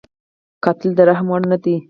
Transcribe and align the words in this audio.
قاتل 0.63 0.89
د 0.97 0.99
رحم 1.09 1.27
وړ 1.31 1.41
نه 1.51 1.57
دی 1.63 1.75